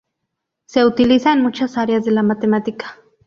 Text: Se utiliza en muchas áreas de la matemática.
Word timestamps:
Se 0.65 0.83
utiliza 0.83 1.31
en 1.31 1.43
muchas 1.43 1.77
áreas 1.77 2.03
de 2.05 2.09
la 2.11 2.23
matemática. 2.23 2.97